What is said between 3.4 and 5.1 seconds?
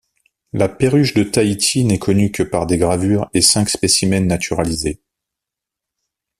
cinq spécimens naturalisés.